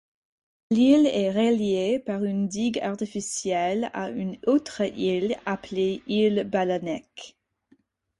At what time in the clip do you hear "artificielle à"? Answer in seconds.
2.79-4.09